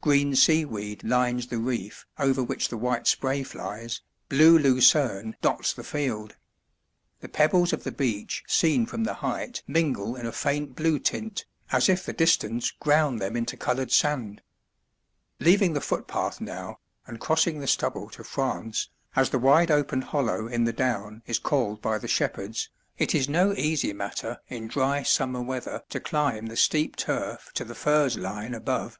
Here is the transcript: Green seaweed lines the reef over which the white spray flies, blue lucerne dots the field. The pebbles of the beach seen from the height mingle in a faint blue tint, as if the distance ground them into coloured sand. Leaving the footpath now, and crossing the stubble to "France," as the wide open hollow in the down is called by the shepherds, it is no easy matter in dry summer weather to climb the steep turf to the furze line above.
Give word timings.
Green 0.00 0.36
seaweed 0.36 1.04
lines 1.04 1.48
the 1.48 1.58
reef 1.58 2.06
over 2.18 2.42
which 2.42 2.68
the 2.68 2.78
white 2.78 3.06
spray 3.06 3.42
flies, 3.42 4.00
blue 4.30 4.56
lucerne 4.56 5.36
dots 5.42 5.74
the 5.74 5.84
field. 5.84 6.34
The 7.20 7.28
pebbles 7.28 7.74
of 7.74 7.84
the 7.84 7.92
beach 7.92 8.42
seen 8.46 8.86
from 8.86 9.04
the 9.04 9.12
height 9.14 9.62
mingle 9.66 10.16
in 10.16 10.24
a 10.24 10.32
faint 10.32 10.74
blue 10.74 10.98
tint, 10.98 11.44
as 11.72 11.90
if 11.90 12.06
the 12.06 12.14
distance 12.14 12.70
ground 12.70 13.20
them 13.20 13.36
into 13.36 13.56
coloured 13.58 13.90
sand. 13.92 14.40
Leaving 15.40 15.74
the 15.74 15.80
footpath 15.82 16.40
now, 16.40 16.78
and 17.06 17.20
crossing 17.20 17.58
the 17.60 17.66
stubble 17.66 18.08
to 18.10 18.24
"France," 18.24 18.88
as 19.14 19.28
the 19.28 19.38
wide 19.38 19.70
open 19.70 20.00
hollow 20.00 20.46
in 20.46 20.64
the 20.64 20.72
down 20.72 21.22
is 21.26 21.38
called 21.40 21.82
by 21.82 21.98
the 21.98 22.08
shepherds, 22.08 22.70
it 22.96 23.14
is 23.14 23.28
no 23.28 23.52
easy 23.56 23.92
matter 23.92 24.38
in 24.48 24.68
dry 24.68 25.02
summer 25.02 25.42
weather 25.42 25.82
to 25.90 26.00
climb 26.00 26.46
the 26.46 26.56
steep 26.56 26.96
turf 26.96 27.50
to 27.52 27.62
the 27.64 27.74
furze 27.74 28.16
line 28.16 28.54
above. 28.54 28.98